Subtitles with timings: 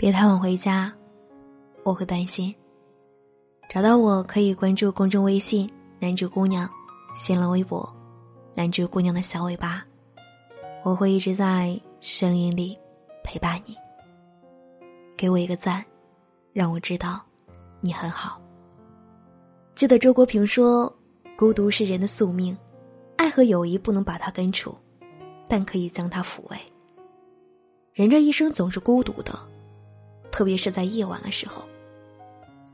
[0.00, 0.90] 别太晚回家，
[1.84, 2.54] 我会担心。
[3.68, 5.70] 找到我可以关注公众微信
[6.00, 6.66] “男主姑娘”，
[7.14, 7.86] 新浪微博
[8.56, 9.84] “男主姑娘的小尾巴”，
[10.82, 12.78] 我会一直在声音里
[13.22, 13.76] 陪伴你。
[15.18, 15.84] 给我一个赞，
[16.54, 17.20] 让我知道
[17.82, 18.40] 你很好。
[19.74, 20.90] 记得周国平说
[21.36, 22.56] ：“孤独是人的宿命，
[23.18, 24.74] 爱和友谊不能把它根除，
[25.46, 26.56] 但可以将它抚慰。”
[27.92, 29.38] 人这一生总是孤独的，
[30.30, 31.62] 特别是在夜晚的时候。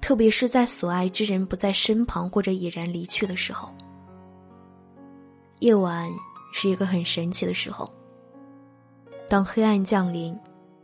[0.00, 3.74] 特别是在所爱之人不在身旁或者已然离去的时候，
[5.58, 6.08] 夜晚
[6.52, 7.92] 是一个很神奇的时候。
[9.28, 10.38] 当黑暗降临，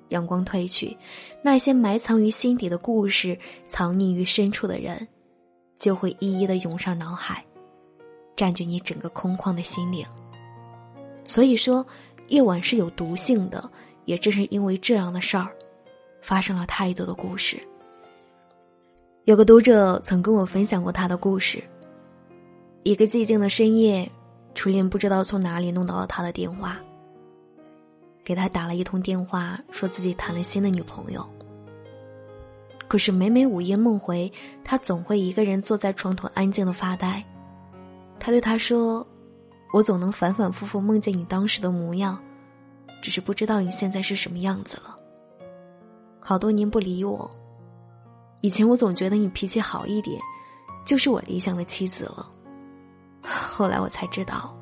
[0.08, 0.96] 阳光褪去，
[1.40, 5.06] 那些埋藏于心底的故事，藏匿于深处的人，
[5.76, 7.44] 就会一一的涌上脑海，
[8.34, 10.04] 占据你整个空旷的心灵。
[11.24, 11.86] 所以说，
[12.26, 13.70] 夜晚是有毒性的，
[14.06, 15.54] 也正是因为这样的事儿，
[16.22, 17.60] 发生了太多的故事。
[19.24, 21.62] 有个读者曾跟我分享过他的故事。
[22.84, 24.10] 一个寂静的深夜，
[24.54, 26.80] 初恋不知道从哪里弄到了他的电话，
[28.24, 31.28] 给他打了一通电话，说自己谈了新的女朋友。
[32.88, 34.30] 可是每每午夜梦回，
[34.64, 37.24] 他总会一个人坐在床头安静的发呆。
[38.18, 39.06] 他对他说
[39.72, 42.20] ：“我总能反反复复梦见你当时的模样，
[43.00, 44.91] 只是不知道你现在是什么样子了。
[46.22, 47.28] 好多年不理我。”
[48.40, 50.18] 以前我总觉得你脾气好一点，
[50.84, 52.28] 就是我理想的妻子了。
[53.22, 54.56] 后来我才知道，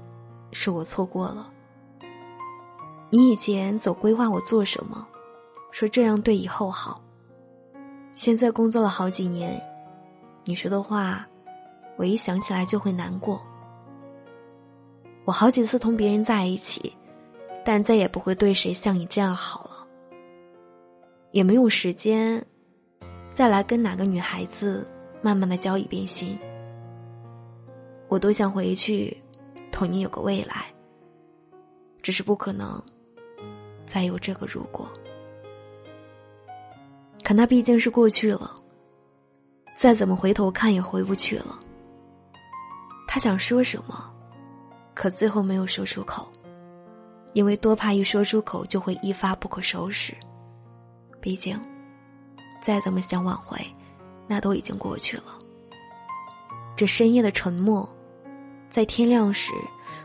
[0.52, 1.50] 是我错过了。
[3.08, 5.06] 你以前总规划我做什么，
[5.70, 7.00] 说这样对以后好。
[8.14, 9.58] 现在工作了好几年，
[10.44, 11.26] 你说的话，
[11.96, 13.40] 我一想起来就会难过。
[15.24, 16.94] 我好几次同别人在一起，
[17.64, 19.69] 但再也不会对谁像你这样好了，
[21.32, 22.44] 也没有时间。
[23.32, 24.86] 再来跟哪个女孩子
[25.22, 26.38] 慢慢的交一遍心，
[28.08, 29.16] 我多想回去
[29.70, 30.66] 同你有个未来。
[32.02, 32.82] 只是不可能
[33.84, 34.90] 再有这个如果，
[37.22, 38.54] 可那毕竟是过去了，
[39.76, 41.58] 再怎么回头看也回不去了。
[43.06, 44.10] 他想说什么，
[44.94, 46.26] 可最后没有说出口，
[47.34, 50.14] 因为多怕一说出口就会一发不可收拾。
[51.20, 51.60] 毕竟。
[52.62, 53.58] 再怎么想挽回，
[54.26, 55.24] 那都已经过去了。
[56.76, 57.88] 这深夜的沉默，
[58.68, 59.52] 在天亮时，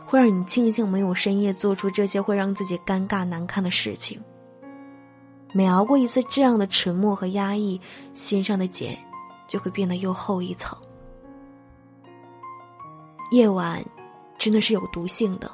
[0.06, 4.18] 会让你庆幸没有深夜做出这些会让自己尴尬难堪的事情。
[5.52, 7.80] 每熬过一次这样的沉默和压抑，
[8.14, 8.98] 心上的茧
[9.46, 10.76] 就会变得又厚一层。
[13.32, 13.84] 夜晚，
[14.38, 15.50] 真的是有毒性的，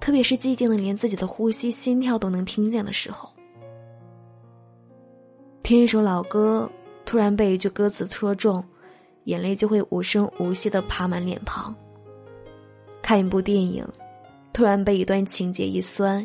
[0.00, 3.35] 特别是寂静的连自己的呼吸、心跳都能听见的时候。
[5.66, 6.70] 听一首老歌，
[7.04, 8.64] 突然被一句歌词戳中，
[9.24, 11.74] 眼泪就会无声无息的爬满脸庞。
[13.02, 13.84] 看一部电影，
[14.52, 16.24] 突然被一段情节一酸，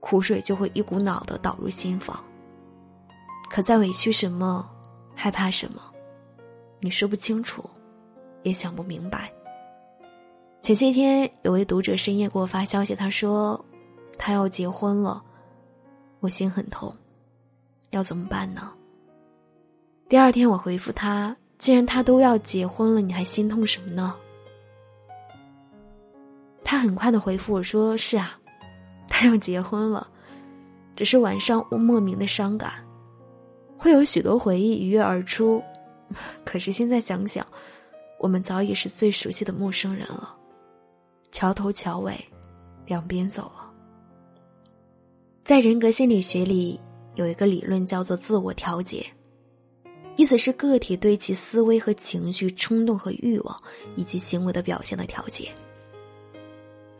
[0.00, 2.18] 苦水就会一股脑的倒入心房。
[3.50, 4.66] 可在委屈什么，
[5.14, 5.82] 害怕什么，
[6.80, 7.68] 你说不清楚，
[8.42, 9.30] 也想不明白。
[10.62, 13.62] 前些天有位读者深夜给我发消息，他说
[14.16, 15.22] 他要结婚了，
[16.20, 16.90] 我心很痛。
[17.92, 18.72] 要怎么办呢？
[20.08, 24.16] 第二天我回复他：“既然他都要结婚了，你还心痛什么呢？”
[26.64, 28.38] 他很快的回复我说：“是啊，
[29.08, 30.08] 他要结婚了，
[30.96, 32.72] 只是晚上我莫名的伤感，
[33.76, 35.62] 会有许多回忆一跃而出。
[36.44, 37.46] 可是现在想想，
[38.18, 40.34] 我们早已是最熟悉的陌生人了，
[41.30, 42.18] 桥头桥尾，
[42.86, 43.70] 两边走了。
[45.44, 46.80] 在人格心理学里。”
[47.14, 49.06] 有一个理论叫做自我调节，
[50.16, 53.56] 意思是个体对其思维和情绪、冲动和欲望
[53.96, 55.48] 以及行为的表现的调节。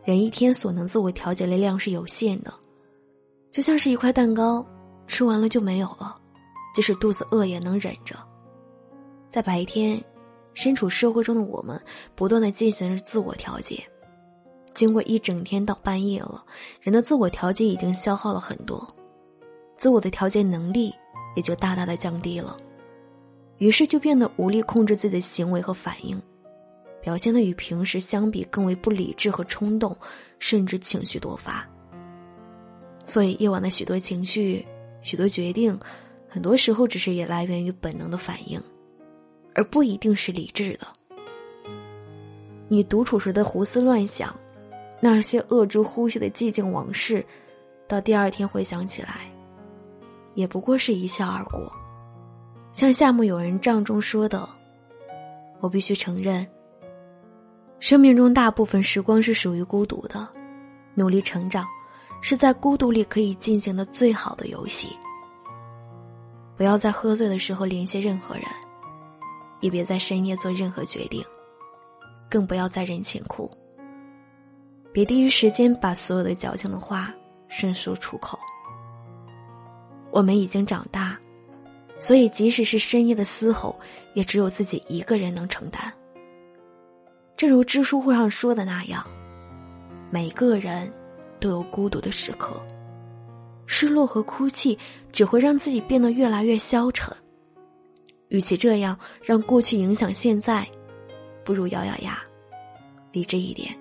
[0.04, 2.52] 人一天所能自我调节的量是有限的，
[3.50, 4.66] 就像是一块蛋糕，
[5.06, 6.18] 吃完了就没有了，
[6.74, 8.16] 即使肚子饿也能忍着。
[9.30, 10.02] 在白天，
[10.54, 11.80] 身处社会中的我们，
[12.14, 13.82] 不断的进行着自我调节，
[14.74, 16.44] 经过一整天到半夜了，
[16.80, 18.86] 人的自我调节已经消耗了很多。
[19.76, 20.94] 自我的调节能力
[21.34, 22.56] 也就大大的降低了，
[23.58, 26.20] 于是就变得无力控制自己的行为和反应，
[27.00, 29.96] 表现的与平时相比更为不理智和冲动，
[30.38, 31.68] 甚至情绪多发。
[33.04, 34.64] 所以夜晚的许多情绪、
[35.02, 35.76] 许多决定，
[36.28, 38.62] 很多时候只是也来源于本能的反应，
[39.54, 40.86] 而不一定是理智的。
[42.68, 44.34] 你独处时的胡思乱想，
[45.00, 47.26] 那些扼住呼吸的寂静往事，
[47.88, 49.31] 到第二天回想起来。
[50.34, 51.72] 也不过是一笑而过。
[52.72, 54.48] 像夏目友人帐中说的
[55.60, 56.46] ：“我必须承认，
[57.80, 60.26] 生命中大部分时光是属于孤独的。
[60.94, 61.66] 努力成长，
[62.20, 64.96] 是在孤独里可以进行的最好的游戏。
[66.56, 68.44] 不要在喝醉的时候联系任何人，
[69.60, 71.24] 也别在深夜做任何决定，
[72.30, 73.50] 更不要在人前哭。
[74.92, 77.12] 别第一时间把所有的矫情的话
[77.48, 78.38] 顺说出口。
[80.12, 81.18] 我们已经长大。”
[81.98, 83.78] 所以，即使是深夜的嘶吼，
[84.14, 85.92] 也只有自己一个人能承担。
[87.36, 89.06] 正如知书会上说的那样，
[90.10, 90.92] 每个人
[91.38, 92.60] 都有孤独的时刻，
[93.66, 94.76] 失落和哭泣
[95.12, 97.14] 只会让自己变得越来越消沉。
[98.28, 100.66] 与其这样让过去影响现在，
[101.44, 102.20] 不如咬咬牙，
[103.12, 103.72] 理智一点，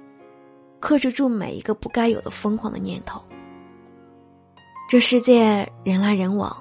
[0.80, 3.20] 克制住每一个不该有的疯狂的念头。
[4.92, 6.54] 这世界人来人往。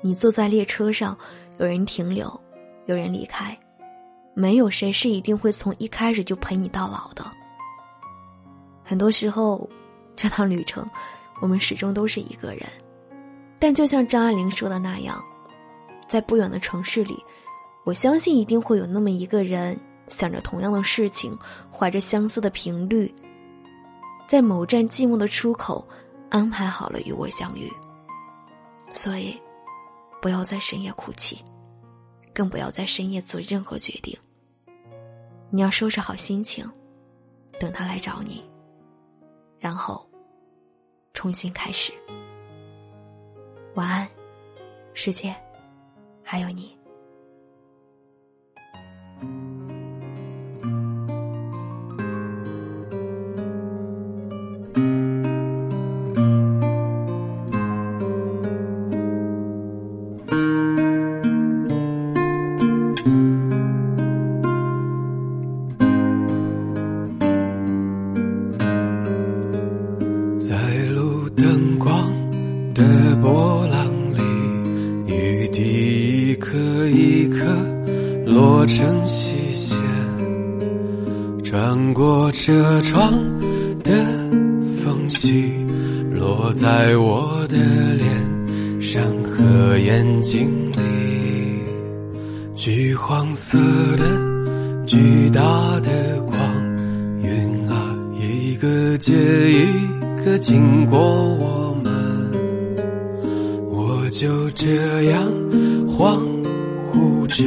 [0.00, 1.16] 你坐在列车上，
[1.58, 2.28] 有人停留，
[2.86, 3.56] 有人离开，
[4.34, 7.24] 没有谁是一定会从一开始就陪你到老的。
[8.82, 9.70] 很多时候，
[10.16, 10.84] 这趟旅程，
[11.40, 12.66] 我们始终都是一个人。
[13.60, 15.24] 但就像张爱玲说的那样，
[16.08, 17.16] 在不远的城市里，
[17.84, 19.78] 我相信一定会有那么一个人，
[20.08, 21.38] 想着同样的事情，
[21.70, 23.14] 怀着相似的频率，
[24.26, 25.86] 在某站寂寞的出口，
[26.30, 27.72] 安排好了与我相遇。
[28.92, 29.40] 所以。
[30.22, 31.44] 不要在深夜哭泣，
[32.32, 34.18] 更不要在深夜做任何决定。
[35.50, 36.66] 你要收拾好心情，
[37.60, 38.42] 等他来找你，
[39.58, 40.08] 然后
[41.12, 41.92] 重新开始。
[43.74, 44.08] 晚安，
[44.94, 45.36] 世界，
[46.22, 46.74] 还有你。
[70.46, 70.54] 在
[70.94, 72.12] 路灯光
[72.74, 74.20] 的波浪里，
[75.10, 76.58] 雨滴一颗
[76.90, 77.46] 一颗
[78.26, 79.78] 落成细线，
[81.42, 83.10] 穿过车窗
[83.82, 83.90] 的
[84.84, 85.50] 缝隙，
[86.12, 87.56] 落在我的
[87.94, 91.62] 脸上和眼睛里。
[92.54, 93.58] 橘黄色
[93.96, 96.38] 的巨大的光
[97.22, 99.14] 晕啊，一个接
[99.50, 99.93] 一
[100.24, 101.92] 个经过我们，
[103.70, 105.22] 我就这样
[105.86, 106.18] 恍
[106.90, 107.44] 惚着。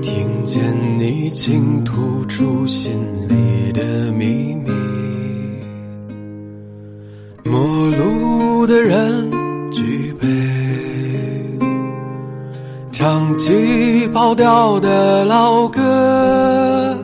[0.00, 0.62] 听见
[0.98, 2.90] 你倾吐出心
[3.28, 4.70] 里的秘密，
[7.44, 7.60] 陌
[7.90, 9.30] 路的人
[9.70, 10.26] 举杯，
[12.90, 16.96] 唱起跑调的老歌，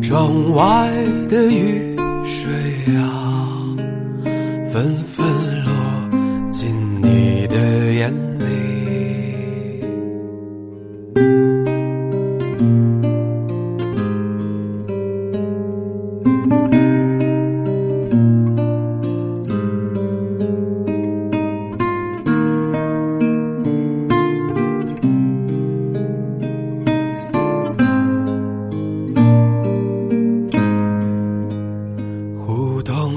[0.00, 0.88] 窗外
[1.28, 1.87] 的雨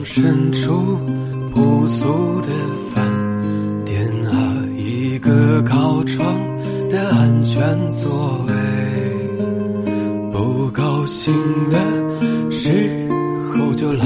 [0.03, 0.97] 深处
[1.53, 2.47] 朴素的
[2.93, 3.05] 饭
[3.85, 6.35] 店啊，一个靠窗
[6.89, 8.53] 的安全座位。
[10.31, 11.33] 不高兴
[11.69, 11.77] 的
[12.51, 13.07] 时
[13.53, 14.05] 候就来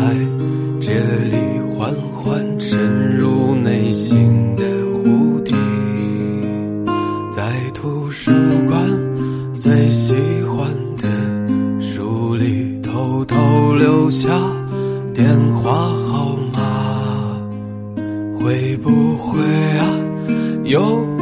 [0.81, 1.37] 这里
[1.69, 5.53] 缓缓沉入内心的湖底，
[7.35, 8.31] 在图书
[8.67, 14.29] 馆最喜欢的书里偷偷留下。
[15.15, 17.39] 电话号码
[18.37, 19.39] 会不会
[19.79, 19.87] 啊？
[20.65, 21.14] 有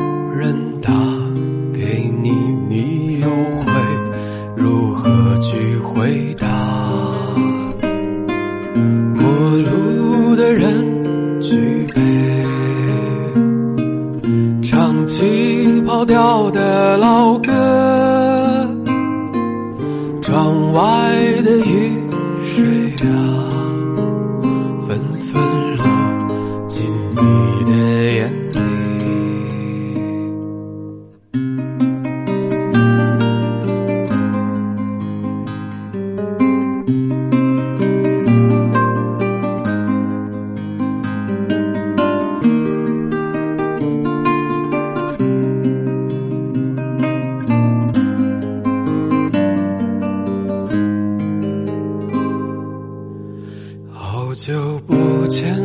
[54.33, 55.55] 好久不见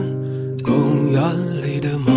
[0.62, 2.12] 公园里的猫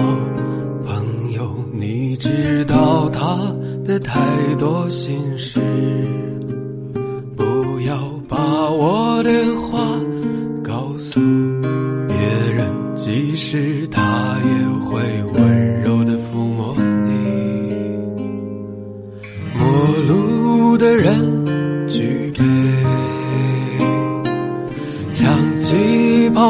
[0.86, 3.56] 朋友你知道他
[3.86, 4.20] 的太
[4.56, 5.62] 多心事。
[7.38, 7.96] 不要
[8.28, 8.38] 把
[8.70, 9.11] 我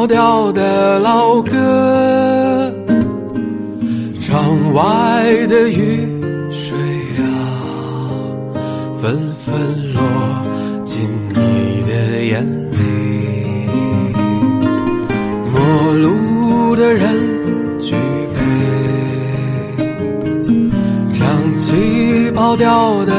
[0.02, 2.74] 起跑调的老歌，
[4.18, 6.08] 窗外的雨
[6.50, 6.76] 水
[7.18, 7.22] 啊。
[9.00, 9.54] 纷纷
[9.94, 10.02] 落
[10.82, 12.76] 进你的眼里，
[15.52, 17.94] 陌路的人举
[18.34, 18.40] 杯，
[21.14, 23.12] 唱起跑调的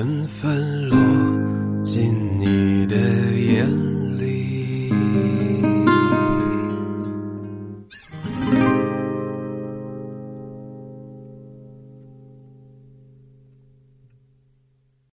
[0.00, 0.96] 纷纷落
[1.84, 2.39] 尽